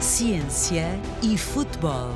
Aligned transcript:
Ciência 0.00 0.98
e 1.22 1.36
Futebol, 1.36 2.08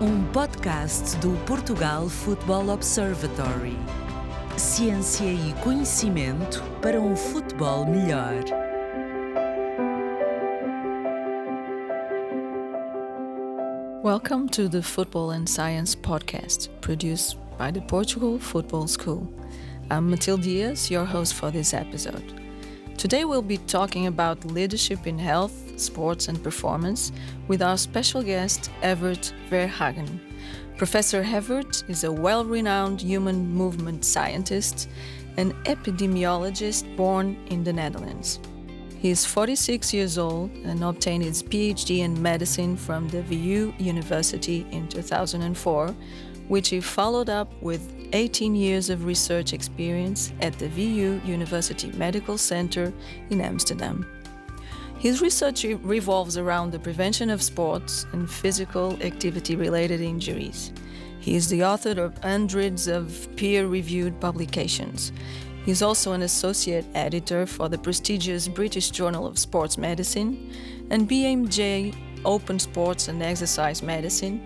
um 0.00 0.22
podcast 0.30 1.16
do 1.16 1.32
Portugal 1.46 2.08
Football 2.08 2.68
Observatory. 2.68 3.76
Ciência 4.56 5.24
e 5.24 5.52
conhecimento 5.54 6.62
para 6.80 7.00
um 7.00 7.16
futebol 7.16 7.86
melhor. 7.86 8.44
Welcome 14.04 14.46
to 14.50 14.68
the 14.68 14.80
Football 14.80 15.32
and 15.32 15.48
Science 15.48 15.96
podcast, 15.96 16.70
produced 16.80 17.36
by 17.58 17.72
the 17.72 17.84
Portugal 17.88 18.38
Football 18.38 18.86
School. 18.86 19.28
I'm 19.90 20.08
Matilde 20.08 20.42
Diaz, 20.44 20.88
your 20.88 21.04
host 21.04 21.34
for 21.34 21.50
this 21.50 21.74
episode. 21.74 22.43
Today 22.96 23.24
we'll 23.24 23.42
be 23.42 23.58
talking 23.58 24.06
about 24.06 24.44
leadership 24.44 25.06
in 25.06 25.18
health 25.18 25.64
sports, 25.76 26.28
and 26.28 26.42
performance 26.42 27.12
with 27.48 27.62
our 27.62 27.76
special 27.76 28.22
guest, 28.22 28.70
Evert 28.82 29.32
Verhagen. 29.50 30.20
Professor 30.76 31.22
Evert 31.22 31.84
is 31.88 32.04
a 32.04 32.12
well 32.12 32.44
renowned 32.44 33.00
human 33.00 33.48
movement 33.50 34.04
scientist 34.04 34.88
an 35.36 35.52
epidemiologist 35.64 36.96
born 36.96 37.36
in 37.46 37.64
the 37.64 37.72
Netherlands. 37.72 38.38
He 38.98 39.10
is 39.10 39.26
46 39.26 39.92
years 39.92 40.16
old 40.16 40.50
and 40.64 40.82
obtained 40.84 41.24
his 41.24 41.42
PhD 41.42 41.98
in 41.98 42.20
medicine 42.22 42.76
from 42.76 43.08
the 43.08 43.22
VU 43.22 43.74
University 43.78 44.64
in 44.70 44.88
2004, 44.88 45.88
which 46.46 46.68
he 46.68 46.80
followed 46.80 47.28
up 47.28 47.52
with 47.60 47.93
18 48.12 48.54
years 48.54 48.90
of 48.90 49.04
research 49.04 49.52
experience 49.52 50.32
at 50.40 50.58
the 50.58 50.68
VU 50.68 51.20
University 51.24 51.90
Medical 51.92 52.36
Center 52.38 52.92
in 53.30 53.40
Amsterdam. 53.40 54.06
His 54.98 55.20
research 55.20 55.64
revolves 55.64 56.38
around 56.38 56.70
the 56.70 56.78
prevention 56.78 57.30
of 57.30 57.42
sports 57.42 58.06
and 58.12 58.30
physical 58.30 58.96
activity 59.02 59.56
related 59.56 60.00
injuries. 60.00 60.72
He 61.20 61.36
is 61.36 61.48
the 61.48 61.64
author 61.64 62.00
of 62.02 62.16
hundreds 62.18 62.86
of 62.86 63.28
peer 63.36 63.66
reviewed 63.66 64.20
publications. 64.20 65.12
He 65.64 65.70
is 65.70 65.82
also 65.82 66.12
an 66.12 66.22
associate 66.22 66.86
editor 66.94 67.46
for 67.46 67.68
the 67.68 67.78
prestigious 67.78 68.48
British 68.48 68.90
Journal 68.90 69.26
of 69.26 69.38
Sports 69.38 69.78
Medicine 69.78 70.52
and 70.90 71.08
BMJ 71.08 71.94
Open 72.24 72.58
Sports 72.58 73.08
and 73.08 73.22
Exercise 73.22 73.82
Medicine, 73.82 74.40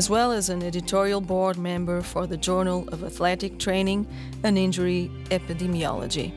as 0.00 0.08
well 0.08 0.32
as 0.32 0.48
an 0.48 0.62
editorial 0.62 1.20
board 1.20 1.58
member 1.58 2.00
for 2.00 2.26
the 2.26 2.36
Journal 2.38 2.88
of 2.90 3.04
Athletic 3.04 3.58
Training 3.58 4.06
and 4.44 4.56
Injury 4.56 5.10
Epidemiology. 5.28 6.32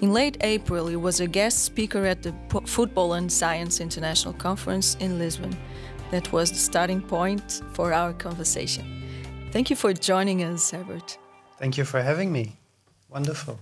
In 0.00 0.12
late 0.12 0.36
April, 0.40 0.88
he 0.88 0.96
was 0.96 1.20
a 1.20 1.28
guest 1.28 1.62
speaker 1.62 2.04
at 2.04 2.24
the 2.24 2.34
Football 2.66 3.12
and 3.12 3.30
Science 3.30 3.80
International 3.80 4.34
Conference 4.34 4.96
in 4.96 5.16
Lisbon. 5.16 5.56
That 6.10 6.32
was 6.32 6.50
the 6.50 6.58
starting 6.58 7.00
point 7.00 7.62
for 7.72 7.92
our 7.92 8.12
conversation. 8.12 8.84
Thank 9.52 9.70
you 9.70 9.76
for 9.76 9.92
joining 9.92 10.42
us, 10.42 10.74
Evert. 10.74 11.18
Thank 11.60 11.78
you 11.78 11.84
for 11.84 12.02
having 12.02 12.32
me. 12.32 12.56
Wonderful. 13.08 13.60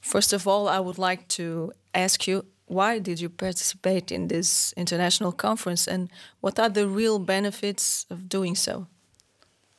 First 0.00 0.32
of 0.32 0.46
all, 0.46 0.68
I 0.68 0.78
would 0.78 0.98
like 0.98 1.26
to 1.40 1.72
ask 1.92 2.28
you 2.28 2.44
why 2.66 2.98
did 2.98 3.20
you 3.20 3.28
participate 3.28 4.10
in 4.10 4.28
this 4.28 4.74
international 4.76 5.32
conference 5.32 5.86
and 5.86 6.10
what 6.40 6.58
are 6.58 6.68
the 6.68 6.86
real 6.86 7.18
benefits 7.18 8.06
of 8.10 8.28
doing 8.28 8.54
so? 8.54 8.86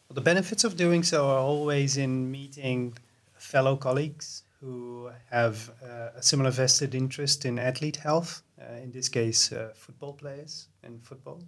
Well, 0.08 0.16
the 0.16 0.22
benefits 0.22 0.64
of 0.64 0.78
doing 0.78 1.04
so 1.04 1.28
are 1.28 1.40
always 1.40 1.98
in 1.98 2.32
meeting 2.32 2.94
fellow 3.36 3.76
colleagues 3.76 4.44
who 4.62 5.10
have 5.30 5.70
uh, 5.84 6.10
a 6.16 6.24
similar 6.24 6.50
vested 6.50 6.96
interest 6.96 7.46
in 7.46 7.60
athlete 7.60 7.98
health, 7.98 8.42
uh, 8.60 8.74
in 8.82 8.92
this 8.92 9.10
case, 9.10 9.52
uh, 9.52 9.72
football 9.76 10.14
players 10.14 10.68
and 10.84 11.04
football. 11.04 11.42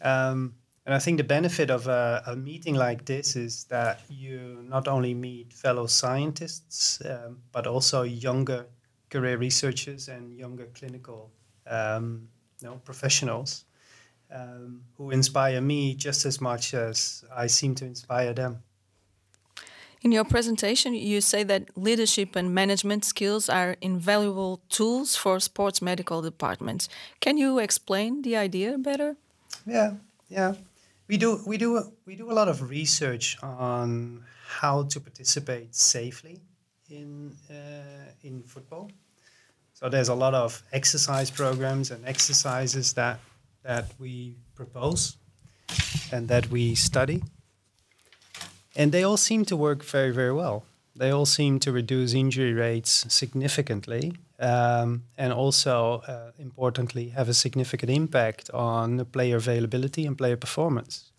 Um, 0.00 0.54
and 0.86 0.94
I 0.94 0.98
think 0.98 1.18
the 1.18 1.24
benefit 1.24 1.70
of 1.70 1.86
a, 1.86 2.22
a, 2.26 2.34
meeting 2.34 2.74
like 2.74 3.04
this 3.04 3.36
is 3.36 3.64
that 3.64 4.00
you 4.08 4.64
not 4.68 4.88
only 4.88 5.14
meet 5.14 5.52
fellow 5.52 5.86
scientists, 5.86 7.00
um, 7.04 7.38
but 7.52 7.68
also 7.68 8.02
younger 8.02 8.66
career 9.12 9.36
researchers 9.36 10.08
and 10.08 10.22
younger 10.38 10.66
clinical 10.78 11.30
um, 11.66 12.28
you 12.60 12.68
know, 12.68 12.80
professionals 12.84 13.64
um, 14.34 14.80
who 14.96 15.10
inspire 15.10 15.60
me 15.60 15.94
just 15.94 16.24
as 16.24 16.40
much 16.40 16.74
as 16.74 17.24
I 17.34 17.46
seem 17.48 17.74
to 17.76 17.84
inspire 17.84 18.32
them. 18.32 18.62
In 20.02 20.10
your 20.10 20.24
presentation, 20.24 20.94
you 20.94 21.20
say 21.20 21.44
that 21.44 21.62
leadership 21.76 22.34
and 22.34 22.52
management 22.52 23.04
skills 23.04 23.48
are 23.48 23.76
invaluable 23.80 24.60
tools 24.68 25.14
for 25.14 25.38
sports 25.38 25.80
medical 25.80 26.20
departments. 26.22 26.88
Can 27.20 27.36
you 27.38 27.60
explain 27.60 28.22
the 28.22 28.36
idea 28.36 28.78
better? 28.78 29.16
Yeah, 29.64 29.94
yeah. 30.28 30.54
We 31.06 31.18
do 31.18 31.40
we 31.46 31.56
do 31.56 31.92
we 32.06 32.16
do 32.16 32.32
a 32.32 32.36
lot 32.40 32.48
of 32.48 32.68
research 32.68 33.36
on 33.42 34.24
how 34.60 34.84
to 34.84 34.98
participate 34.98 35.74
safely 35.74 36.40
in 36.90 37.36
uh, 37.50 38.10
in 38.22 38.42
football. 38.42 38.90
So 39.82 39.88
there's 39.88 40.10
a 40.10 40.14
lot 40.14 40.32
of 40.32 40.62
exercise 40.72 41.28
programs 41.28 41.90
and 41.90 42.06
exercises 42.06 42.92
that 42.92 43.18
that 43.64 43.86
we 43.98 44.36
propose 44.54 45.16
and 46.12 46.28
that 46.28 46.46
we 46.50 46.76
study 46.76 47.20
and 48.76 48.92
they 48.92 49.02
all 49.02 49.16
seem 49.16 49.44
to 49.46 49.56
work 49.56 49.84
very, 49.84 50.12
very 50.12 50.32
well. 50.32 50.62
They 50.94 51.10
all 51.10 51.26
seem 51.26 51.58
to 51.60 51.72
reduce 51.72 52.14
injury 52.14 52.52
rates 52.52 53.06
significantly 53.08 54.12
um, 54.38 55.02
and 55.18 55.32
also, 55.32 56.02
uh, 56.06 56.30
importantly, 56.38 57.08
have 57.08 57.28
a 57.28 57.34
significant 57.34 57.90
impact 57.90 58.50
on 58.50 59.04
player 59.06 59.36
availability 59.36 60.06
and 60.06 60.16
player 60.16 60.36
performance. 60.36 61.10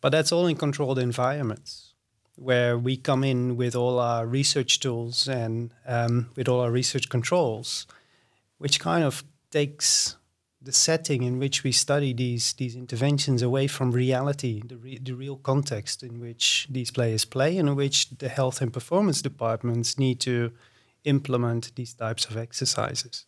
But 0.00 0.10
that's 0.10 0.30
all 0.30 0.46
in 0.46 0.56
controlled 0.56 1.00
environments 1.00 1.93
where 2.36 2.76
we 2.76 2.96
come 2.96 3.24
in 3.24 3.56
with 3.56 3.76
all 3.76 3.98
our 3.98 4.26
research 4.26 4.80
tools 4.80 5.28
and 5.28 5.72
um, 5.86 6.30
with 6.36 6.48
all 6.48 6.60
our 6.60 6.70
research 6.70 7.08
controls, 7.08 7.86
which 8.58 8.80
kind 8.80 9.04
of 9.04 9.24
takes 9.50 10.16
the 10.60 10.72
setting 10.72 11.22
in 11.22 11.38
which 11.38 11.62
we 11.62 11.70
study 11.70 12.12
these 12.14 12.54
these 12.54 12.74
interventions 12.74 13.42
away 13.42 13.66
from 13.66 13.92
reality, 13.92 14.62
the, 14.66 14.76
re- 14.76 14.98
the 14.98 15.14
real 15.14 15.36
context 15.36 16.02
in 16.02 16.18
which 16.18 16.66
these 16.70 16.90
players 16.90 17.24
play, 17.24 17.58
and 17.58 17.68
in 17.68 17.76
which 17.76 18.08
the 18.18 18.28
health 18.28 18.62
and 18.62 18.72
performance 18.72 19.20
departments 19.22 19.98
need 19.98 20.20
to 20.20 20.50
implement 21.04 21.74
these 21.76 21.92
types 21.92 22.24
of 22.24 22.36
exercises. 22.36 23.26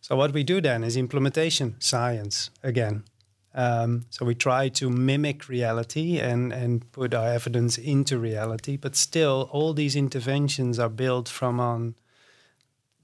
So 0.00 0.16
what 0.16 0.32
we 0.32 0.44
do 0.44 0.60
then 0.60 0.84
is 0.84 0.96
implementation 0.96 1.76
science 1.78 2.50
again. 2.62 3.04
Um, 3.54 4.06
so 4.10 4.24
we 4.24 4.34
try 4.34 4.70
to 4.70 4.88
mimic 4.88 5.48
reality 5.48 6.18
and 6.18 6.52
and 6.52 6.90
put 6.92 7.14
our 7.14 7.28
evidence 7.28 7.76
into 7.76 8.18
reality, 8.18 8.76
but 8.76 8.96
still 8.96 9.48
all 9.52 9.74
these 9.74 9.94
interventions 9.94 10.78
are 10.78 10.88
built 10.88 11.28
from 11.28 11.60
on 11.60 11.94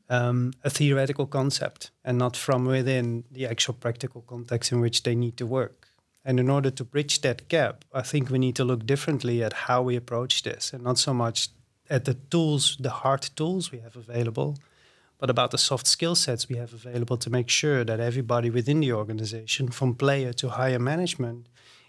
um, 0.08 0.52
a 0.64 0.70
theoretical 0.70 1.26
concept 1.26 1.90
and 2.04 2.18
not 2.18 2.36
from 2.36 2.64
within 2.64 3.24
the 3.30 3.46
actual 3.46 3.74
practical 3.74 4.22
context 4.22 4.72
in 4.72 4.80
which 4.80 5.02
they 5.02 5.14
need 5.14 5.36
to 5.36 5.46
work. 5.46 5.88
And 6.24 6.40
in 6.40 6.50
order 6.50 6.70
to 6.70 6.84
bridge 6.84 7.20
that 7.20 7.48
gap, 7.48 7.84
I 7.92 8.02
think 8.02 8.30
we 8.30 8.38
need 8.38 8.56
to 8.56 8.64
look 8.64 8.86
differently 8.86 9.42
at 9.42 9.52
how 9.52 9.82
we 9.82 9.96
approach 9.96 10.42
this 10.42 10.72
and 10.72 10.82
not 10.82 10.98
so 10.98 11.14
much 11.14 11.48
at 11.90 12.04
the 12.04 12.14
tools, 12.14 12.76
the 12.80 12.90
hard 12.90 13.22
tools 13.34 13.72
we 13.72 13.78
have 13.78 13.96
available, 13.96 14.58
but 15.18 15.30
about 15.30 15.50
the 15.50 15.58
soft 15.58 15.86
skill 15.86 16.14
sets 16.14 16.48
we 16.48 16.56
have 16.56 16.72
available 16.72 17.16
to 17.16 17.30
make 17.30 17.48
sure 17.48 17.84
that 17.84 18.00
everybody 18.00 18.50
within 18.50 18.80
the 18.80 18.92
organization, 18.92 19.68
from 19.68 19.94
player 19.94 20.32
to 20.32 20.50
higher 20.50 20.78
management, 20.78 21.48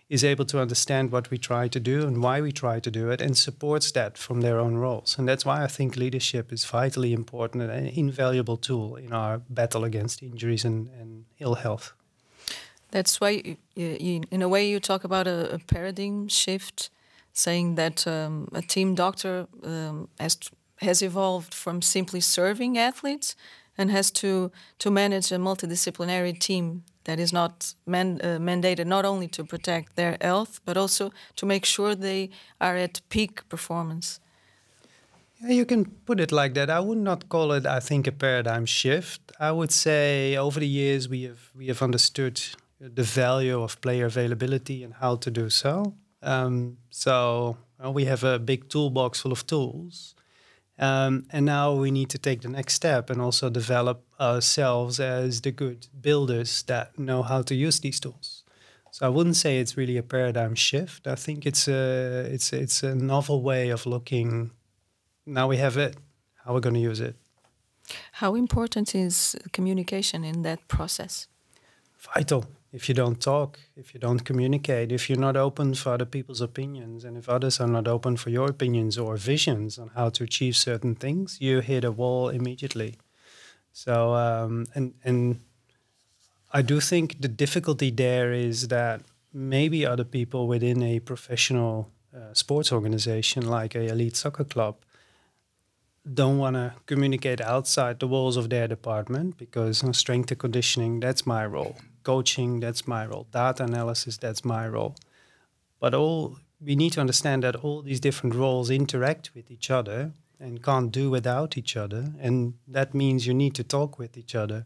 is 0.09 0.23
able 0.23 0.45
to 0.45 0.59
understand 0.59 1.11
what 1.11 1.29
we 1.29 1.37
try 1.37 1.67
to 1.67 1.79
do 1.79 2.07
and 2.07 2.23
why 2.23 2.41
we 2.41 2.51
try 2.51 2.79
to 2.79 2.89
do 2.89 3.11
it 3.11 3.21
and 3.21 3.37
supports 3.37 3.91
that 3.91 4.17
from 4.17 4.41
their 4.41 4.59
own 4.59 4.75
roles. 4.75 5.17
And 5.19 5.29
that's 5.29 5.45
why 5.45 5.63
I 5.63 5.67
think 5.67 5.95
leadership 5.95 6.51
is 6.51 6.65
vitally 6.65 7.13
important 7.13 7.61
and 7.63 7.71
an 7.71 7.85
invaluable 7.85 8.57
tool 8.57 8.95
in 8.95 9.13
our 9.13 9.37
battle 9.49 9.83
against 9.83 10.23
injuries 10.23 10.65
and, 10.65 10.89
and 10.99 11.25
ill 11.39 11.55
health. 11.55 11.93
That's 12.91 13.21
why, 13.21 13.57
in 13.75 14.41
a 14.41 14.49
way, 14.49 14.67
you 14.67 14.79
talk 14.79 15.03
about 15.03 15.27
a, 15.27 15.53
a 15.53 15.59
paradigm 15.59 16.27
shift, 16.27 16.89
saying 17.33 17.75
that 17.75 18.07
um, 18.07 18.47
a 18.51 18.63
team 18.63 18.95
doctor 18.95 19.45
um, 19.63 20.09
has, 20.19 20.39
has 20.81 21.01
evolved 21.01 21.53
from 21.53 21.81
simply 21.81 22.19
serving 22.19 22.77
athletes 22.77 23.35
and 23.77 23.91
has 23.91 24.11
to, 24.11 24.51
to 24.79 24.91
manage 24.91 25.31
a 25.31 25.37
multidisciplinary 25.37 26.37
team 26.37 26.83
that 27.05 27.19
is 27.19 27.31
not 27.31 27.73
man, 27.85 28.19
uh, 28.23 28.37
mandated 28.37 28.85
not 28.85 29.05
only 29.05 29.27
to 29.27 29.43
protect 29.43 29.95
their 29.95 30.17
health 30.21 30.59
but 30.65 30.77
also 30.77 31.11
to 31.35 31.45
make 31.45 31.65
sure 31.65 31.95
they 31.95 32.29
are 32.59 32.75
at 32.75 33.01
peak 33.09 33.47
performance. 33.49 34.19
Yeah, 35.41 35.53
you 35.53 35.65
can 35.65 35.85
put 36.05 36.19
it 36.19 36.31
like 36.31 36.53
that. 36.55 36.69
I 36.69 36.81
would 36.81 36.97
not 36.97 37.29
call 37.29 37.53
it, 37.53 37.65
I 37.65 37.79
think, 37.79 38.07
a 38.07 38.11
paradigm 38.11 38.65
shift. 38.65 39.21
I 39.39 39.51
would 39.51 39.71
say 39.71 40.35
over 40.35 40.59
the 40.59 40.67
years 40.67 41.07
we 41.07 41.23
have 41.23 41.51
we 41.55 41.67
have 41.67 41.81
understood 41.81 42.41
the 42.79 43.03
value 43.03 43.61
of 43.61 43.79
player 43.79 44.05
availability 44.05 44.83
and 44.83 44.93
how 44.93 45.15
to 45.15 45.31
do 45.31 45.49
so. 45.49 45.93
Um, 46.21 46.77
so 46.89 47.57
well, 47.79 47.93
we 47.93 48.05
have 48.05 48.23
a 48.23 48.37
big 48.37 48.69
toolbox 48.69 49.21
full 49.21 49.31
of 49.31 49.45
tools, 49.45 50.15
um, 50.79 51.25
and 51.31 51.45
now 51.45 51.73
we 51.73 51.91
need 51.91 52.09
to 52.09 52.17
take 52.17 52.41
the 52.41 52.49
next 52.49 52.73
step 52.73 53.09
and 53.09 53.21
also 53.21 53.49
develop 53.49 54.03
ourselves 54.19 54.99
as 54.99 55.41
the 55.41 55.51
good 55.51 55.87
builders 56.01 56.63
that 56.63 56.97
know 56.97 57.21
how 57.21 57.41
to 57.41 57.55
use 57.55 57.79
these 57.81 57.99
tools. 57.99 58.43
So 58.91 59.05
I 59.05 59.09
wouldn't 59.09 59.35
say 59.35 59.59
it's 59.59 59.77
really 59.77 59.97
a 59.97 60.03
paradigm 60.03 60.55
shift. 60.55 61.05
I 61.05 61.15
think 61.15 61.45
it's 61.45 61.67
a 61.67 62.27
it's 62.33 62.53
it's 62.53 62.81
a 62.83 62.95
novel 62.95 63.43
way 63.43 63.69
of 63.69 63.85
looking. 63.85 64.51
Now 65.25 65.47
we 65.47 65.57
have 65.57 65.77
it. 65.77 65.97
How 66.43 66.53
we're 66.53 66.61
going 66.61 66.75
to 66.75 66.81
use 66.81 67.01
it. 67.01 67.15
How 68.13 68.35
important 68.35 68.95
is 68.95 69.35
communication 69.51 70.23
in 70.23 70.43
that 70.43 70.67
process? 70.67 71.27
Vital. 72.15 72.45
If 72.71 72.87
you 72.87 72.93
don't 72.93 73.19
talk, 73.19 73.59
if 73.75 73.93
you 73.93 73.99
don't 73.99 74.19
communicate, 74.19 74.91
if 74.91 75.09
you're 75.09 75.19
not 75.19 75.35
open 75.35 75.73
for 75.73 75.93
other 75.93 76.05
people's 76.05 76.41
opinions, 76.41 77.03
and 77.03 77.17
if 77.17 77.27
others 77.27 77.59
are 77.59 77.67
not 77.67 77.87
open 77.87 78.15
for 78.15 78.29
your 78.29 78.49
opinions 78.49 78.97
or 78.97 79.17
visions 79.17 79.79
on 79.79 79.89
how 79.95 80.09
to 80.09 80.23
achieve 80.23 80.55
certain 80.55 80.93
things, 80.93 81.37
you 81.41 81.61
hit 81.61 81.83
a 81.83 81.91
wall 81.91 82.29
immediately. 82.29 82.95
So 83.71 84.13
um, 84.13 84.65
and 84.75 84.93
and 85.03 85.39
I 86.51 86.61
do 86.61 86.79
think 86.79 87.21
the 87.21 87.27
difficulty 87.27 87.91
there 87.91 88.33
is 88.33 88.67
that 88.67 89.01
maybe 89.33 89.85
other 89.85 90.03
people 90.03 90.47
within 90.47 90.81
a 90.81 90.99
professional 90.99 91.89
uh, 92.15 92.33
sports 92.33 92.71
organization 92.71 93.47
like 93.47 93.75
a 93.75 93.87
elite 93.87 94.15
soccer 94.15 94.43
club 94.43 94.77
don't 96.11 96.39
want 96.39 96.55
to 96.55 96.73
communicate 96.87 97.39
outside 97.39 97.99
the 97.99 98.07
walls 98.07 98.35
of 98.35 98.49
their 98.49 98.67
department 98.67 99.37
because 99.37 99.83
strength 99.95 100.31
and 100.31 100.39
conditioning 100.39 100.99
that's 100.99 101.27
my 101.27 101.45
role 101.45 101.75
coaching 102.03 102.59
that's 102.59 102.87
my 102.87 103.05
role 103.05 103.27
data 103.31 103.63
analysis 103.63 104.17
that's 104.17 104.43
my 104.43 104.67
role 104.67 104.95
but 105.79 105.93
all 105.93 106.37
we 106.61 106.75
need 106.75 106.91
to 106.91 106.99
understand 106.99 107.43
that 107.43 107.55
all 107.57 107.81
these 107.81 107.99
different 107.99 108.35
roles 108.35 108.69
interact 108.69 109.31
with 109.33 109.49
each 109.49 109.69
other 109.71 110.11
and 110.39 110.63
can't 110.63 110.91
do 110.91 111.09
without 111.09 111.57
each 111.57 111.77
other 111.77 112.13
and 112.19 112.53
that 112.67 112.93
means 112.93 113.27
you 113.27 113.33
need 113.33 113.55
to 113.55 113.63
talk 113.63 113.99
with 113.99 114.17
each 114.17 114.35
other 114.35 114.65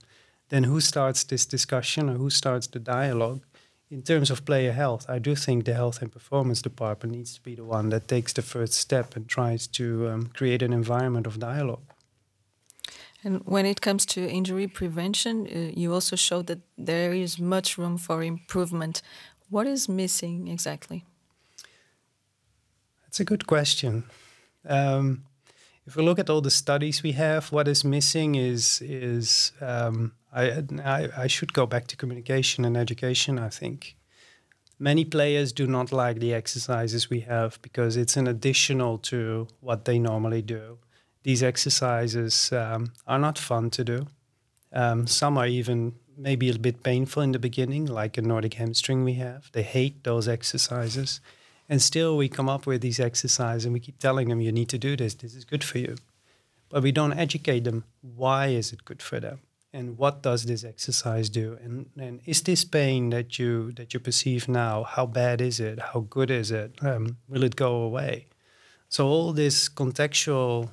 then 0.53 0.65
who 0.65 0.81
starts 0.81 1.23
this 1.23 1.47
discussion 1.47 2.09
or 2.09 2.13
who 2.13 2.29
starts 2.29 2.67
the 2.67 2.77
dialogue? 2.77 3.41
In 3.89 4.03
terms 4.03 4.29
of 4.29 4.45
player 4.45 4.71
health, 4.71 5.03
I 5.09 5.17
do 5.19 5.35
think 5.35 5.65
the 5.65 5.73
health 5.73 5.99
and 6.01 6.11
performance 6.11 6.61
department 6.61 7.15
needs 7.15 7.33
to 7.33 7.41
be 7.41 7.55
the 7.55 7.63
one 7.63 7.89
that 7.89 8.07
takes 8.07 8.33
the 8.33 8.43
first 8.43 8.73
step 8.73 9.15
and 9.15 9.27
tries 9.27 9.65
to 9.67 10.09
um, 10.09 10.27
create 10.27 10.61
an 10.61 10.71
environment 10.71 11.25
of 11.25 11.39
dialogue. 11.39 11.92
And 13.23 13.41
when 13.45 13.65
it 13.65 13.81
comes 13.81 14.05
to 14.07 14.27
injury 14.27 14.67
prevention, 14.67 15.47
uh, 15.47 15.71
you 15.79 15.93
also 15.93 16.15
showed 16.15 16.47
that 16.47 16.59
there 16.77 17.13
is 17.13 17.39
much 17.39 17.77
room 17.77 17.97
for 17.97 18.21
improvement. 18.21 19.01
What 19.49 19.67
is 19.67 19.87
missing 19.87 20.47
exactly? 20.47 21.05
That's 23.03 23.19
a 23.19 23.25
good 23.25 23.47
question. 23.47 24.03
Um, 24.67 25.23
if 25.85 25.95
we 25.95 26.03
look 26.03 26.19
at 26.19 26.29
all 26.29 26.41
the 26.41 26.51
studies 26.51 27.03
we 27.03 27.11
have, 27.13 27.51
what 27.51 27.67
is 27.67 27.83
missing 27.83 28.35
is 28.35 28.81
is 28.81 29.51
um, 29.61 30.13
I, 30.33 30.63
I, 30.83 31.09
I 31.17 31.27
should 31.27 31.53
go 31.53 31.65
back 31.65 31.87
to 31.87 31.95
communication 31.95 32.65
and 32.65 32.75
education. 32.75 33.37
I 33.37 33.49
think 33.49 33.95
many 34.79 35.05
players 35.05 35.53
do 35.53 35.67
not 35.67 35.91
like 35.91 36.19
the 36.19 36.33
exercises 36.33 37.09
we 37.09 37.21
have 37.21 37.61
because 37.61 37.97
it's 37.97 38.17
an 38.17 38.27
additional 38.27 38.97
to 38.97 39.47
what 39.59 39.85
they 39.85 39.99
normally 39.99 40.41
do. 40.41 40.79
These 41.23 41.43
exercises 41.43 42.51
um, 42.51 42.93
are 43.07 43.19
not 43.19 43.37
fun 43.37 43.69
to 43.71 43.83
do. 43.83 44.07
Um, 44.71 45.07
some 45.07 45.37
are 45.37 45.47
even 45.47 45.95
maybe 46.17 46.49
a 46.49 46.59
bit 46.59 46.83
painful 46.83 47.23
in 47.23 47.31
the 47.31 47.39
beginning, 47.39 47.85
like 47.85 48.17
a 48.17 48.21
Nordic 48.21 48.55
hamstring 48.55 49.03
we 49.03 49.13
have. 49.15 49.51
They 49.51 49.63
hate 49.63 50.03
those 50.03 50.27
exercises. 50.27 51.21
And 51.69 51.81
still, 51.81 52.17
we 52.17 52.29
come 52.29 52.49
up 52.49 52.65
with 52.65 52.81
these 52.81 52.99
exercises 52.99 53.65
and 53.65 53.73
we 53.73 53.79
keep 53.79 53.99
telling 53.99 54.29
them, 54.29 54.41
you 54.41 54.51
need 54.51 54.69
to 54.69 54.77
do 54.77 54.95
this, 54.95 55.13
this 55.13 55.33
is 55.33 55.45
good 55.45 55.63
for 55.63 55.79
you. 55.79 55.95
But 56.69 56.83
we 56.83 56.91
don't 56.91 57.17
educate 57.17 57.63
them. 57.63 57.85
Why 58.01 58.47
is 58.47 58.73
it 58.73 58.85
good 58.85 59.01
for 59.01 59.19
them? 59.19 59.39
and 59.73 59.97
what 59.97 60.21
does 60.21 60.43
this 60.43 60.63
exercise 60.63 61.29
do 61.29 61.57
and, 61.63 61.89
and 61.97 62.21
is 62.25 62.43
this 62.43 62.63
pain 62.63 63.09
that 63.09 63.39
you 63.39 63.71
that 63.73 63.93
you 63.93 63.99
perceive 63.99 64.47
now 64.47 64.83
how 64.83 65.05
bad 65.05 65.41
is 65.41 65.59
it 65.59 65.79
how 65.79 66.01
good 66.01 66.29
is 66.29 66.51
it 66.51 66.71
um, 66.81 67.17
will 67.27 67.43
it 67.43 67.55
go 67.55 67.77
away 67.77 68.27
so 68.87 69.07
all 69.07 69.33
this 69.33 69.67
contextual 69.67 70.69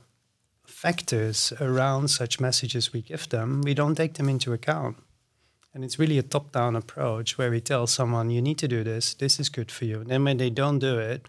factors 0.70 1.52
around 1.60 2.08
such 2.08 2.40
messages 2.40 2.92
we 2.92 3.02
give 3.02 3.28
them 3.28 3.62
we 3.62 3.74
don't 3.74 3.96
take 3.96 4.14
them 4.14 4.28
into 4.28 4.52
account. 4.52 4.96
And 5.72 5.84
it's 5.84 5.98
really 5.98 6.18
a 6.18 6.22
top-down 6.22 6.74
approach 6.74 7.38
where 7.38 7.50
we 7.50 7.60
tell 7.60 7.86
someone 7.86 8.30
you 8.30 8.42
need 8.42 8.58
to 8.58 8.66
do 8.66 8.82
this. 8.82 9.14
This 9.14 9.38
is 9.38 9.48
good 9.48 9.70
for 9.70 9.84
you. 9.84 10.00
And 10.00 10.10
then 10.10 10.24
when 10.24 10.38
they 10.38 10.50
don't 10.50 10.80
do 10.80 10.98
it 10.98 11.28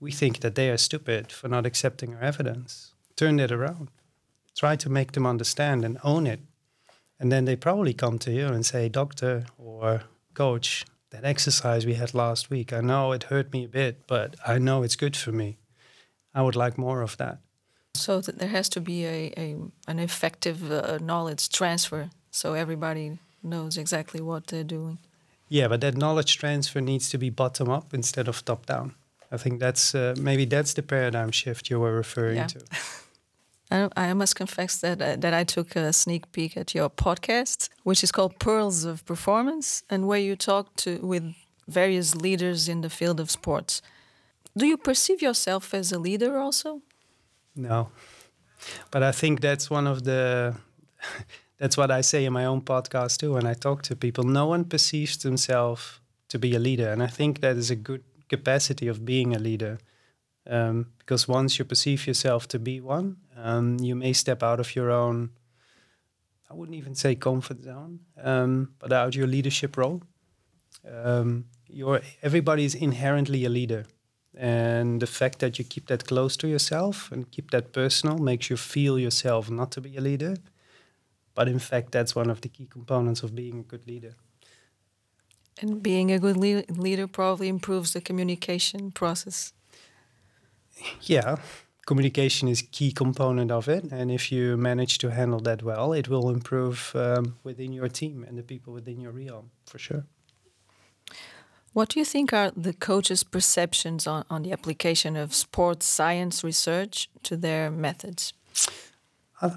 we 0.00 0.10
think 0.10 0.40
that 0.40 0.54
they 0.54 0.70
are 0.70 0.78
stupid 0.78 1.30
for 1.30 1.48
not 1.48 1.66
accepting 1.66 2.14
our 2.14 2.22
evidence. 2.22 2.94
Turn 3.16 3.36
that 3.36 3.52
around. 3.52 3.90
Try 4.56 4.74
to 4.76 4.88
make 4.88 5.12
them 5.12 5.26
understand 5.26 5.84
and 5.84 5.98
own 6.02 6.26
it. 6.26 6.40
And 7.18 7.30
then 7.30 7.44
they 7.44 7.54
probably 7.54 7.92
come 7.92 8.18
to 8.20 8.32
you 8.32 8.46
and 8.46 8.64
say, 8.64 8.88
Doctor 8.88 9.44
or 9.58 10.04
coach, 10.32 10.86
that 11.10 11.24
exercise 11.24 11.84
we 11.84 11.94
had 11.94 12.14
last 12.14 12.48
week, 12.48 12.72
I 12.72 12.80
know 12.80 13.12
it 13.12 13.24
hurt 13.24 13.52
me 13.52 13.64
a 13.64 13.68
bit, 13.68 14.06
but 14.06 14.36
I 14.46 14.58
know 14.58 14.82
it's 14.82 14.96
good 14.96 15.16
for 15.16 15.32
me. 15.32 15.58
I 16.34 16.42
would 16.42 16.56
like 16.56 16.78
more 16.78 17.02
of 17.02 17.16
that. 17.18 17.40
So 18.00 18.20
that 18.20 18.38
there 18.38 18.48
has 18.48 18.68
to 18.70 18.80
be 18.80 19.04
a, 19.04 19.32
a 19.36 19.56
an 19.86 19.98
effective 19.98 20.70
uh, 20.70 20.98
knowledge 20.98 21.48
transfer, 21.48 22.10
so 22.30 22.54
everybody 22.54 23.18
knows 23.42 23.76
exactly 23.76 24.20
what 24.20 24.46
they're 24.46 24.64
doing. 24.64 24.98
Yeah, 25.48 25.68
but 25.68 25.80
that 25.80 25.96
knowledge 25.96 26.38
transfer 26.38 26.80
needs 26.80 27.10
to 27.10 27.18
be 27.18 27.30
bottom 27.30 27.68
up 27.68 27.92
instead 27.92 28.28
of 28.28 28.44
top 28.44 28.66
down. 28.66 28.94
I 29.32 29.36
think 29.36 29.60
that's 29.60 29.94
uh, 29.94 30.14
maybe 30.18 30.44
that's 30.44 30.74
the 30.74 30.82
paradigm 30.82 31.30
shift 31.30 31.70
you 31.70 31.80
were 31.80 31.92
referring 31.92 32.36
yeah. 32.36 32.46
to. 32.46 32.60
I, 33.70 33.88
I 34.10 34.14
must 34.14 34.34
confess 34.36 34.80
that 34.80 35.00
uh, 35.02 35.16
that 35.16 35.34
I 35.34 35.44
took 35.44 35.76
a 35.76 35.92
sneak 35.92 36.30
peek 36.32 36.56
at 36.56 36.74
your 36.74 36.90
podcast, 36.90 37.68
which 37.84 38.02
is 38.02 38.12
called 38.12 38.38
Pearls 38.38 38.84
of 38.84 39.04
Performance, 39.04 39.82
and 39.88 40.06
where 40.06 40.18
you 40.18 40.36
talk 40.36 40.74
to 40.76 40.98
with 41.02 41.34
various 41.68 42.14
leaders 42.14 42.68
in 42.68 42.80
the 42.80 42.90
field 42.90 43.20
of 43.20 43.30
sports. 43.30 43.82
Do 44.56 44.66
you 44.66 44.76
perceive 44.76 45.22
yourself 45.22 45.72
as 45.74 45.92
a 45.92 45.98
leader 45.98 46.38
also? 46.38 46.82
No, 47.56 47.88
but 48.90 49.02
I 49.02 49.12
think 49.12 49.40
that's 49.40 49.70
one 49.70 49.86
of 49.86 50.04
the. 50.04 50.56
that's 51.58 51.76
what 51.76 51.90
I 51.90 52.00
say 52.00 52.24
in 52.24 52.32
my 52.32 52.44
own 52.44 52.62
podcast 52.62 53.18
too. 53.18 53.34
When 53.34 53.46
I 53.46 53.54
talk 53.54 53.82
to 53.82 53.96
people, 53.96 54.24
no 54.24 54.46
one 54.46 54.64
perceives 54.64 55.18
themselves 55.18 56.00
to 56.28 56.38
be 56.38 56.54
a 56.54 56.58
leader, 56.58 56.90
and 56.90 57.02
I 57.02 57.08
think 57.08 57.40
that 57.40 57.56
is 57.56 57.70
a 57.70 57.76
good 57.76 58.02
capacity 58.28 58.86
of 58.88 59.04
being 59.04 59.34
a 59.34 59.38
leader 59.38 59.78
um, 60.48 60.86
because 60.98 61.28
once 61.28 61.58
you 61.58 61.64
perceive 61.64 62.06
yourself 62.06 62.48
to 62.48 62.58
be 62.58 62.80
one, 62.80 63.16
um, 63.36 63.78
you 63.80 63.94
may 63.94 64.12
step 64.12 64.42
out 64.42 64.60
of 64.60 64.74
your 64.74 64.90
own, 64.90 65.30
I 66.50 66.54
wouldn't 66.54 66.76
even 66.76 66.94
say 66.94 67.14
comfort 67.14 67.62
zone, 67.62 68.00
um, 68.20 68.74
but 68.78 68.92
out 68.92 69.14
your 69.14 69.26
leadership 69.26 69.76
role. 69.76 70.02
Um, 70.90 71.46
you're, 71.68 72.00
everybody 72.22 72.64
is 72.64 72.74
inherently 72.74 73.44
a 73.44 73.48
leader. 73.48 73.84
And 74.40 75.00
the 75.02 75.06
fact 75.06 75.38
that 75.40 75.58
you 75.58 75.64
keep 75.64 75.86
that 75.88 76.06
close 76.06 76.36
to 76.38 76.48
yourself 76.48 77.12
and 77.12 77.30
keep 77.30 77.50
that 77.50 77.72
personal 77.72 78.18
makes 78.18 78.48
you 78.48 78.56
feel 78.56 78.98
yourself 78.98 79.50
not 79.50 79.70
to 79.72 79.80
be 79.80 79.96
a 79.96 80.00
leader. 80.00 80.36
But 81.34 81.46
in 81.48 81.58
fact, 81.58 81.92
that's 81.92 82.16
one 82.16 82.30
of 82.30 82.40
the 82.40 82.48
key 82.48 82.66
components 82.66 83.22
of 83.22 83.34
being 83.34 83.60
a 83.60 83.62
good 83.62 83.86
leader. 83.86 84.14
And 85.60 85.82
being 85.82 86.10
a 86.10 86.18
good 86.18 86.36
le 86.36 86.62
leader 86.68 87.06
probably 87.06 87.48
improves 87.48 87.92
the 87.92 88.00
communication 88.00 88.92
process 88.92 89.52
yeah, 91.02 91.36
communication 91.86 92.48
is 92.48 92.62
key 92.62 92.92
component 92.92 93.50
of 93.50 93.68
it. 93.68 93.84
And 93.92 94.10
if 94.10 94.30
you 94.32 94.56
manage 94.56 94.98
to 94.98 95.10
handle 95.10 95.40
that 95.40 95.62
well, 95.62 95.92
it 95.92 96.08
will 96.08 96.30
improve 96.30 96.92
um, 96.94 97.36
within 97.42 97.72
your 97.72 97.88
team 97.88 98.24
and 98.26 98.38
the 98.38 98.42
people 98.42 98.72
within 98.72 99.00
your 99.00 99.12
realm, 99.12 99.50
for 99.66 99.78
sure. 99.78 100.04
What 101.72 101.90
do 101.90 102.00
you 102.00 102.04
think 102.04 102.32
are 102.32 102.50
the 102.56 102.72
coaches' 102.72 103.22
perceptions 103.22 104.06
on, 104.06 104.24
on 104.28 104.42
the 104.42 104.52
application 104.52 105.16
of 105.16 105.34
sports 105.34 105.86
science 105.86 106.42
research 106.42 107.08
to 107.22 107.36
their 107.36 107.70
methods? 107.70 108.32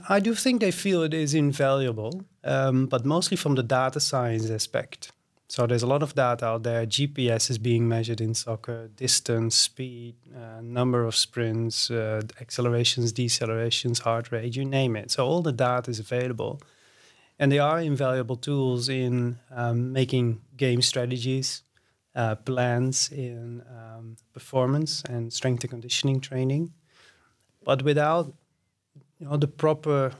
I, 0.08 0.20
do 0.22 0.34
think 0.34 0.62
they 0.62 0.72
feel 0.72 1.04
it 1.04 1.14
is 1.14 1.34
invaluable, 1.34 2.24
um, 2.44 2.86
but 2.86 3.06
mostly 3.06 3.36
from 3.36 3.56
the 3.56 3.64
data 3.64 4.00
science 4.00 4.50
aspect. 4.50 5.12
So 5.50 5.68
there's 5.68 5.84
a 5.84 5.88
lot 5.88 6.02
of 6.02 6.16
data 6.16 6.46
out 6.46 6.64
there. 6.64 6.86
GPS 6.86 7.50
is 7.50 7.58
being 7.58 7.88
measured 7.88 8.22
in 8.22 8.34
soccer, 8.34 8.88
distance, 8.96 9.56
speed, 9.56 10.16
uh, 10.34 10.62
number 10.62 11.04
of 11.04 11.16
sprints, 11.16 11.92
uh, 11.92 12.22
accelerations, 12.40 13.12
decelerations, 13.12 14.00
heart 14.00 14.32
rate, 14.32 14.56
you 14.56 14.64
name 14.64 14.96
it. 14.96 15.12
So 15.12 15.28
all 15.28 15.42
the 15.42 15.52
data 15.52 15.92
is 15.92 16.00
available. 16.00 16.62
And 17.38 17.52
they 17.52 17.60
are 17.60 17.80
invaluable 17.82 18.38
tools 18.38 18.88
in 18.88 19.38
um, 19.52 19.92
making 19.92 20.42
game 20.56 20.82
strategies, 20.82 21.62
uh, 22.16 22.36
plans 22.36 23.10
in 23.12 23.64
um, 23.70 24.16
performance 24.34 25.04
and 25.10 25.32
strength 25.34 25.64
and 25.64 25.72
conditioning 25.72 26.20
training. 26.20 26.74
But 27.64 27.84
without 27.84 28.34
you 29.20 29.28
know, 29.28 29.38
the 29.38 29.48
proper 29.48 30.14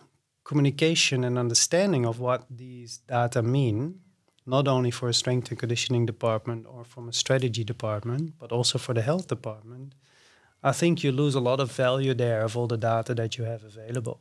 communication 0.44 1.24
and 1.24 1.38
understanding 1.38 2.06
of 2.06 2.20
what 2.20 2.46
these 2.50 3.00
data 3.08 3.42
mean, 3.42 4.00
not 4.46 4.68
only 4.68 4.92
for 4.92 5.10
a 5.10 5.14
strength 5.14 5.50
and 5.52 5.60
conditioning 5.60 6.06
department 6.06 6.66
or 6.68 6.84
from 6.84 7.08
a 7.08 7.14
strategy 7.14 7.64
department, 7.64 8.34
but 8.40 8.52
also 8.52 8.78
for 8.78 8.94
the 8.94 9.02
health 9.02 9.28
department, 9.28 9.96
I 10.64 10.72
think 10.72 11.04
you 11.04 11.12
lose 11.12 11.36
a 11.36 11.40
lot 11.40 11.60
of 11.60 11.72
value 11.72 12.14
there 12.14 12.44
of 12.44 12.58
all 12.58 12.68
the 12.68 12.78
data 12.78 13.14
that 13.16 13.38
you 13.38 13.46
have 13.46 13.64
available. 13.64 14.20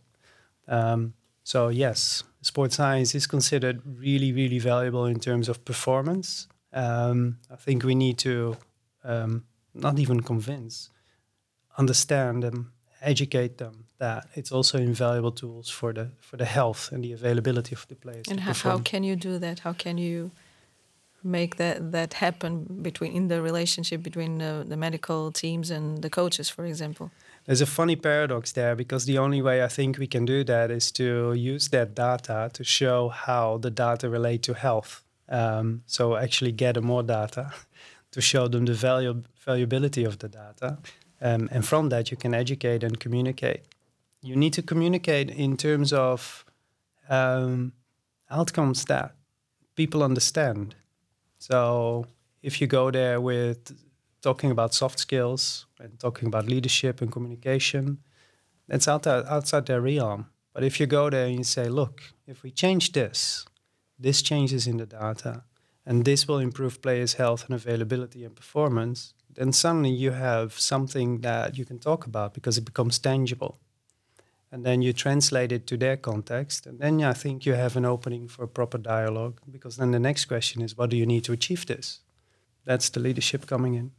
Um, 0.69 1.15
So 1.45 1.69
yes, 1.69 2.25
sports 2.41 2.77
science 2.77 3.15
is 3.17 3.27
considered 3.27 3.83
really, 3.85 4.33
really 4.33 4.59
valuable 4.61 5.07
in 5.07 5.19
terms 5.19 5.49
of 5.49 5.65
performance. 5.65 6.47
Um, 6.73 7.39
I 7.51 7.57
think 7.57 7.85
we 7.85 7.95
need 7.95 8.19
to 8.19 8.57
um, 9.05 9.45
not 9.75 9.99
even 9.99 10.21
convince, 10.21 10.91
understand 11.77 12.43
them, 12.43 12.73
educate 13.01 13.59
them 13.59 13.87
that 13.99 14.27
it's 14.35 14.53
also 14.53 14.79
invaluable 14.79 15.33
tools 15.33 15.69
for 15.69 15.93
the 15.93 16.11
for 16.21 16.37
the 16.37 16.45
health 16.45 16.93
and 16.93 17.05
the 17.05 17.13
availability 17.13 17.75
of 17.75 17.87
the 17.89 17.95
players. 17.95 18.27
And 18.29 18.41
how, 18.41 18.53
how 18.53 18.79
can 18.79 19.05
you 19.05 19.17
do 19.17 19.39
that? 19.39 19.61
How 19.61 19.73
can 19.73 19.99
you 19.99 20.31
make 21.25 21.57
that 21.57 21.93
that 21.93 22.15
happen 22.15 22.81
between 22.83 23.13
in 23.13 23.29
the 23.29 23.41
relationship 23.41 24.03
between 24.03 24.39
the, 24.39 24.65
the 24.69 24.77
medical 24.77 25.31
teams 25.33 25.71
and 25.71 26.03
the 26.03 26.11
coaches, 26.11 26.51
for 26.51 26.65
example? 26.65 27.11
There's 27.45 27.61
a 27.61 27.67
funny 27.67 27.97
paradox 27.97 28.53
there 28.53 28.77
because 28.77 29.05
the 29.05 29.19
only 29.19 29.43
way 29.43 29.65
I 29.65 29.69
think 29.69 29.99
we 29.99 30.07
can 30.07 30.25
do 30.25 30.45
that 30.45 30.71
is 30.71 30.93
to 30.93 31.33
use 31.35 31.69
that 31.69 31.95
data 31.95 32.51
to 32.53 32.65
show 32.65 33.09
how 33.09 33.59
the 33.59 33.71
data 33.71 34.09
relate 34.09 34.43
to 34.43 34.55
health. 34.55 35.03
Um, 35.29 35.83
so 35.87 36.17
actually 36.17 36.53
gather 36.53 36.83
more 36.83 37.03
data 37.03 37.53
to 38.11 38.21
show 38.21 38.49
them 38.49 38.67
the 38.67 38.75
value, 38.75 39.23
valuability 39.47 40.07
of 40.07 40.19
the 40.19 40.29
data. 40.29 40.79
Um, 41.21 41.49
and 41.53 41.65
from 41.67 41.89
that, 41.91 42.11
you 42.11 42.17
can 42.17 42.35
educate 42.35 42.83
and 42.83 42.99
communicate. 42.99 43.63
You 44.21 44.37
need 44.37 44.53
to 44.55 44.63
communicate 44.63 45.31
in 45.31 45.57
terms 45.57 45.93
of 45.93 46.45
um, 47.09 47.73
outcomes 48.31 48.85
that 48.87 49.15
people 49.75 50.03
understand. 50.03 50.75
So 51.39 52.07
if 52.43 52.61
you 52.61 52.67
go 52.67 52.91
there 52.91 53.21
with 53.21 53.73
talking 54.21 54.51
about 54.51 54.75
soft 54.75 54.99
skills 54.99 55.67
and 55.81 55.99
talking 55.99 56.29
about 56.29 56.47
leadership 56.47 57.01
and 57.01 57.11
communication, 57.11 57.99
that's 58.69 58.89
outside, 58.89 59.25
outside 59.27 59.67
their 59.67 59.81
realm. 59.81 60.27
But 60.53 60.65
if 60.65 60.79
you 60.79 60.87
go 60.87 61.11
there 61.11 61.27
and 61.27 61.37
you 61.37 61.45
say, 61.45 61.69
look, 61.69 62.03
if 62.27 62.43
we 62.43 62.51
change 62.51 62.93
this, 62.93 63.45
this 63.99 64.23
changes 64.23 64.67
in 64.67 64.77
the 64.77 64.87
data, 64.87 65.45
and 65.85 66.05
this 66.05 66.29
will 66.29 66.39
improve 66.39 66.83
players' 66.83 67.15
health 67.15 67.45
and 67.47 67.55
availability 67.55 68.25
and 68.25 68.35
performance, 68.35 69.15
then 69.35 69.53
suddenly 69.53 69.91
you 69.91 70.13
have 70.13 70.59
something 70.59 71.21
that 71.21 71.57
you 71.57 71.65
can 71.65 71.79
talk 71.79 72.07
about 72.07 72.35
because 72.35 72.59
it 72.59 72.65
becomes 72.65 72.99
tangible. 72.99 73.59
And 74.51 74.67
then 74.67 74.83
you 74.83 74.93
translate 74.93 75.51
it 75.51 75.67
to 75.69 75.79
their 75.79 75.97
context, 75.97 76.67
and 76.67 76.79
then 76.79 77.03
I 77.03 77.15
think 77.15 77.47
you 77.47 77.55
have 77.55 77.75
an 77.75 77.87
opening 77.87 78.29
for 78.29 78.45
a 78.45 78.49
proper 78.49 78.77
dialogue 78.77 79.41
because 79.51 79.77
then 79.79 79.93
the 79.93 79.99
next 79.99 80.27
question 80.27 80.61
is 80.61 80.77
what 80.77 80.91
do 80.91 80.97
you 80.97 81.07
need 81.07 81.25
to 81.25 81.33
achieve 81.33 81.65
this? 81.65 82.01
That's 82.65 82.91
the 82.91 83.01
leadership 83.01 83.47
coming 83.47 83.75
in. 83.75 83.93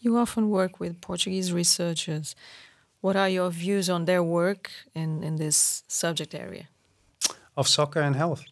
You 0.00 0.18
often 0.18 0.50
work 0.50 0.80
with 0.80 1.00
Portuguese 1.00 1.52
researchers. 1.52 2.36
What 3.00 3.16
are 3.16 3.28
your 3.28 3.50
views 3.50 3.88
on 3.88 4.04
their 4.04 4.22
work 4.22 4.70
in, 4.94 5.22
in 5.22 5.36
this 5.36 5.82
subject 5.88 6.34
area? 6.34 6.68
Of 7.56 7.68
soccer 7.68 8.00
and 8.00 8.16
health. 8.16 8.44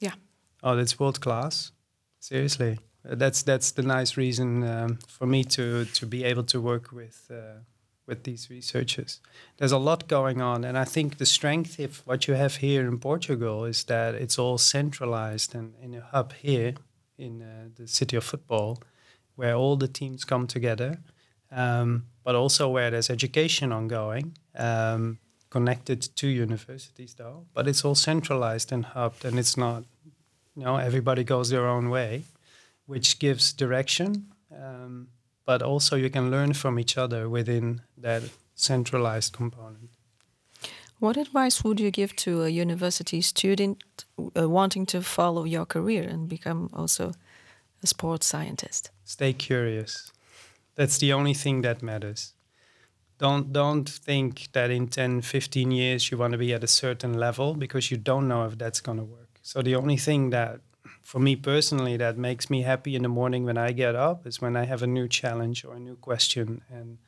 Yeah. 0.00 0.14
Oh, 0.62 0.76
that's 0.76 0.98
world 0.98 1.20
class. 1.20 1.72
Seriously, 2.20 2.78
that's 3.04 3.42
that's 3.42 3.72
the 3.72 3.82
nice 3.82 4.16
reason 4.16 4.64
um, 4.64 4.98
for 5.08 5.26
me 5.26 5.44
to 5.44 5.84
to 5.84 6.06
be 6.06 6.24
able 6.24 6.44
to 6.44 6.60
work 6.60 6.92
with 6.92 7.30
uh, 7.30 7.60
with 8.06 8.24
these 8.24 8.50
researchers. 8.50 9.20
There's 9.56 9.72
a 9.72 9.78
lot 9.78 10.08
going 10.08 10.40
on, 10.40 10.64
and 10.64 10.78
I 10.78 10.84
think 10.84 11.18
the 11.18 11.26
strength 11.26 11.78
of 11.78 12.06
what 12.06 12.26
you 12.26 12.34
have 12.34 12.56
here 12.56 12.86
in 12.88 12.98
Portugal 12.98 13.64
is 13.64 13.84
that 13.84 14.14
it's 14.14 14.38
all 14.38 14.58
centralized 14.58 15.54
and 15.54 15.74
in 15.82 15.94
a 15.94 16.00
hub 16.00 16.32
here 16.32 16.74
in 17.18 17.42
uh, 17.42 17.68
the 17.74 17.88
city 17.88 18.16
of 18.16 18.24
football 18.24 18.82
where 19.36 19.54
all 19.54 19.76
the 19.76 19.88
teams 19.88 20.24
come 20.24 20.46
together, 20.46 20.98
um, 21.50 22.06
but 22.24 22.34
also 22.34 22.68
where 22.68 22.90
there's 22.90 23.10
education 23.10 23.72
ongoing, 23.72 24.36
um, 24.56 25.18
connected 25.56 26.00
to 26.16 26.26
universities 26.26 27.14
though. 27.14 27.38
But 27.54 27.66
it's 27.66 27.84
all 27.84 27.94
centralized 27.94 28.72
and 28.72 28.84
hubbed, 28.84 29.24
and 29.24 29.38
it's 29.38 29.56
not, 29.56 29.84
you 30.54 30.64
know, 30.64 30.76
everybody 30.76 31.24
goes 31.24 31.48
their 31.48 31.66
own 31.66 31.88
way, 31.88 32.22
which 32.86 33.18
gives 33.18 33.54
direction. 33.54 34.10
Um, 34.50 35.08
but 35.46 35.62
also 35.62 35.96
you 35.96 36.10
can 36.10 36.30
learn 36.30 36.52
from 36.54 36.78
each 36.78 36.98
other 36.98 37.28
within 37.28 37.80
that 38.02 38.22
centralized 38.54 39.32
component. 39.32 39.90
What 40.98 41.16
advice 41.16 41.64
would 41.64 41.80
you 41.80 41.90
give 41.90 42.14
to 42.16 42.42
a 42.42 42.48
university 42.48 43.20
student 43.22 44.04
uh, 44.18 44.48
wanting 44.48 44.86
to 44.86 45.00
follow 45.02 45.44
your 45.44 45.66
career 45.66 46.02
and 46.12 46.28
become 46.28 46.68
also 46.72 47.12
a 47.82 47.86
sports 47.86 48.26
scientist? 48.26 48.90
Stay 49.04 49.32
curious. 49.32 50.12
That's 50.74 50.98
the 50.98 51.12
only 51.12 51.34
thing 51.34 51.62
that 51.62 51.82
matters. 51.82 52.35
Don't 53.18 53.52
don't 53.52 53.88
think 53.88 54.52
that 54.52 54.70
in 54.70 54.88
10, 54.88 55.22
15 55.22 55.70
years 55.70 56.10
you 56.10 56.18
want 56.18 56.32
to 56.32 56.38
be 56.38 56.52
at 56.52 56.62
a 56.62 56.66
certain 56.66 57.14
level 57.14 57.54
because 57.54 57.90
you 57.90 57.96
don't 57.96 58.28
know 58.28 58.44
if 58.44 58.58
that's 58.58 58.80
going 58.80 58.98
to 58.98 59.04
work. 59.04 59.40
So 59.42 59.62
the 59.62 59.74
only 59.74 59.96
thing 59.96 60.30
that 60.30 60.60
for 61.02 61.20
me 61.20 61.36
personally 61.36 61.96
that 61.96 62.18
makes 62.18 62.50
me 62.50 62.62
happy 62.62 62.94
in 62.96 63.02
the 63.02 63.08
morning 63.08 63.44
when 63.44 63.56
I 63.56 63.72
get 63.72 63.94
up 63.94 64.26
is 64.26 64.40
when 64.40 64.56
I 64.56 64.64
have 64.64 64.82
a 64.82 64.86
new 64.86 65.08
challenge 65.08 65.64
or 65.64 65.74
a 65.74 65.78
new 65.78 65.96
question 65.96 66.62
and 66.70 66.98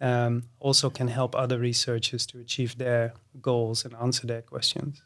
um, 0.00 0.44
also 0.60 0.88
can 0.88 1.08
help 1.08 1.34
other 1.34 1.58
researchers 1.58 2.26
to 2.26 2.38
achieve 2.38 2.78
their 2.78 3.12
goals 3.42 3.84
and 3.84 3.94
answer 3.94 4.26
their 4.26 4.42
questions. 4.42 5.02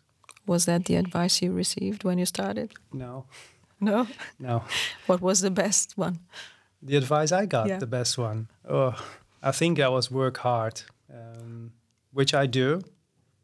Was 0.47 0.67
that 0.67 0.85
the 0.85 0.97
advice 0.97 1.43
you 1.43 1.53
received 1.53 2.05
when 2.05 2.19
you 2.19 2.27
started? 2.27 2.75
No. 2.93 3.25
No? 3.81 4.07
No. 4.39 4.63
what 5.07 5.21
was 5.21 5.41
the 5.41 5.51
best 5.51 5.97
one? 5.97 6.21
The 6.83 6.97
advice 6.97 7.33
I 7.33 7.47
got, 7.47 7.69
yeah. 7.69 7.79
the 7.79 7.87
best 7.87 8.19
one. 8.19 8.49
Oh, 8.69 8.95
I 9.45 9.53
think 9.53 9.79
I 9.79 9.89
was 9.89 10.11
work 10.11 10.39
hard, 10.39 10.83
um, 11.13 11.73
which 12.13 12.33
I 12.33 12.47
do, 12.47 12.81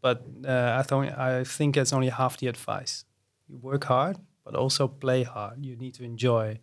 but 0.00 0.25
uh, 0.47 0.80
I, 0.80 0.83
th- 0.88 1.12
I 1.12 1.45
think 1.45 1.76
it's 1.76 1.92
only 1.92 2.09
half 2.09 2.38
the 2.38 2.47
advice. 2.47 3.04
You 3.47 3.59
work 3.59 3.85
hard, 3.85 4.16
but 4.42 4.54
also 4.54 4.88
play 4.88 5.25
hard. 5.25 5.64
You 5.66 5.76
need 5.76 5.92
to 5.95 6.04
enjoy 6.04 6.59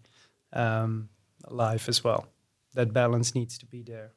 um, 0.54 1.10
life 1.50 1.88
as 1.88 2.04
well. 2.04 2.28
That 2.74 2.94
balance 2.94 3.36
needs 3.36 3.60
to 3.60 3.68
be 3.68 3.84
there. 3.84 4.14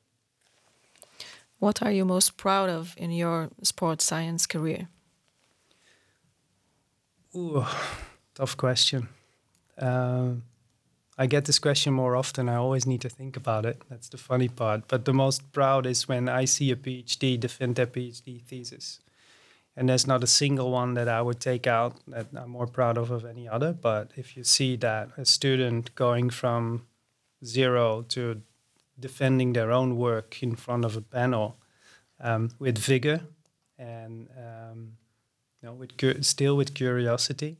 What 1.58 1.82
are 1.82 1.92
you 1.92 2.06
most 2.06 2.38
proud 2.38 2.70
of 2.70 2.94
in 2.96 3.10
your 3.10 3.50
sports 3.62 4.04
science 4.04 4.46
career? 4.46 4.88
Ooh, 7.36 7.66
tough 8.34 8.56
question. 8.56 9.08
Um, 9.76 10.44
I 11.20 11.26
get 11.26 11.44
this 11.44 11.58
question 11.58 11.92
more 11.92 12.16
often. 12.16 12.48
I 12.48 12.54
always 12.54 12.86
need 12.86 13.02
to 13.02 13.10
think 13.10 13.36
about 13.36 13.66
it. 13.66 13.82
That's 13.90 14.08
the 14.08 14.16
funny 14.16 14.48
part. 14.48 14.88
But 14.88 15.04
the 15.04 15.12
most 15.12 15.52
proud 15.52 15.84
is 15.84 16.08
when 16.08 16.30
I 16.30 16.46
see 16.46 16.70
a 16.70 16.76
PhD 16.76 17.38
defend 17.38 17.76
their 17.76 17.86
PhD 17.86 18.40
thesis. 18.40 19.00
And 19.76 19.86
there's 19.86 20.06
not 20.06 20.24
a 20.24 20.26
single 20.26 20.70
one 20.70 20.94
that 20.94 21.08
I 21.08 21.20
would 21.20 21.38
take 21.38 21.66
out 21.66 21.92
that 22.08 22.28
I'm 22.34 22.48
more 22.48 22.66
proud 22.66 22.96
of 22.96 23.10
of 23.10 23.26
any 23.26 23.46
other. 23.46 23.74
But 23.74 24.12
if 24.16 24.34
you 24.34 24.44
see 24.44 24.76
that 24.76 25.10
a 25.18 25.26
student 25.26 25.94
going 25.94 26.30
from 26.30 26.86
zero 27.44 28.02
to 28.08 28.40
defending 28.98 29.52
their 29.52 29.70
own 29.70 29.98
work 29.98 30.42
in 30.42 30.56
front 30.56 30.86
of 30.86 30.96
a 30.96 31.02
panel 31.02 31.58
um, 32.18 32.48
with 32.58 32.78
vigor 32.78 33.20
and 33.78 34.26
um, 34.38 34.96
you 35.60 35.68
know, 35.68 35.74
with 35.74 35.98
cu- 35.98 36.22
still 36.22 36.56
with 36.56 36.72
curiosity, 36.72 37.58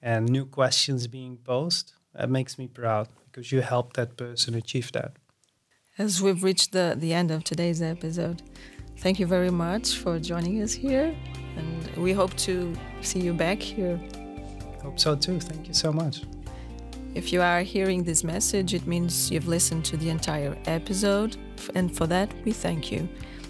and 0.00 0.28
new 0.28 0.46
questions 0.46 1.06
being 1.06 1.36
posed, 1.36 1.92
that 2.16 2.30
makes 2.30 2.58
me 2.58 2.66
proud 2.66 3.08
because 3.26 3.52
you 3.52 3.60
helped 3.60 3.96
that 3.96 4.16
person 4.16 4.54
achieve 4.54 4.92
that. 4.92 5.12
As 5.98 6.22
we've 6.22 6.42
reached 6.42 6.72
the, 6.72 6.94
the 6.96 7.12
end 7.14 7.30
of 7.30 7.44
today's 7.44 7.82
episode, 7.82 8.42
thank 8.98 9.18
you 9.18 9.26
very 9.26 9.50
much 9.50 9.96
for 9.96 10.18
joining 10.18 10.62
us 10.62 10.72
here. 10.72 11.14
And 11.56 11.96
we 11.96 12.12
hope 12.12 12.34
to 12.38 12.74
see 13.00 13.20
you 13.20 13.32
back 13.32 13.60
here. 13.62 14.00
Hope 14.82 14.98
so 15.00 15.16
too. 15.16 15.40
Thank 15.40 15.68
you 15.68 15.74
so 15.74 15.92
much. 15.92 16.22
If 17.14 17.32
you 17.32 17.40
are 17.40 17.60
hearing 17.62 18.04
this 18.04 18.22
message, 18.22 18.74
it 18.74 18.86
means 18.86 19.30
you've 19.30 19.48
listened 19.48 19.86
to 19.86 19.96
the 19.96 20.10
entire 20.10 20.56
episode. 20.66 21.38
And 21.74 21.96
for 21.96 22.06
that, 22.08 22.30
we 22.44 22.52
thank 22.52 22.92
you. 22.92 23.08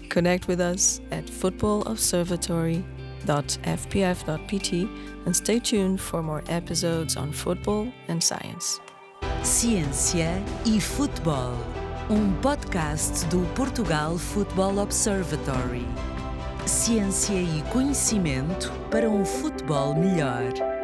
Connect 0.09 0.47
with 0.47 0.61
us 0.61 1.01
at 1.11 1.29
footballobservatory.fpf.pt 3.25 4.89
and 5.25 5.35
stay 5.35 5.59
tuned 5.59 5.99
for 5.99 6.21
more 6.21 6.43
episodes 6.47 7.15
on 7.17 7.31
football 7.31 7.87
and 8.07 8.21
science. 8.21 8.79
Ciência 9.43 10.41
e 10.65 10.79
Futebol, 10.79 11.53
um 12.09 12.33
podcast 12.41 13.25
do 13.27 13.45
Portugal 13.55 14.17
Football 14.17 14.79
Observatory. 14.79 15.85
Ciência 16.65 17.41
e 17.41 17.61
conhecimento 17.71 18.71
para 18.91 19.09
um 19.09 19.23
futebol 19.23 19.95
melhor. 19.95 20.76